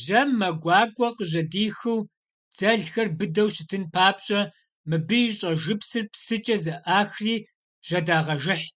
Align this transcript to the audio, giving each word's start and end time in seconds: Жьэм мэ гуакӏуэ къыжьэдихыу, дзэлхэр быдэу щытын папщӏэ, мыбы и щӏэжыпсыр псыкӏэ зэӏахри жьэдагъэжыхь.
Жьэм 0.00 0.30
мэ 0.38 0.48
гуакӏуэ 0.62 1.08
къыжьэдихыу, 1.16 2.00
дзэлхэр 2.54 3.08
быдэу 3.18 3.48
щытын 3.54 3.84
папщӏэ, 3.94 4.40
мыбы 4.88 5.16
и 5.28 5.30
щӏэжыпсыр 5.36 6.04
псыкӏэ 6.12 6.56
зэӏахри 6.64 7.34
жьэдагъэжыхь. 7.86 8.66